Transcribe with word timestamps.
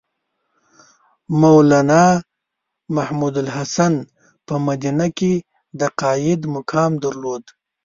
مولنا 1.41 2.03
محمودالحسن 2.95 3.93
په 4.47 4.53
مدینه 4.67 5.07
کې 5.17 5.33
د 5.79 5.81
قاید 6.01 6.41
مقام 6.55 6.91
درلود. 7.03 7.43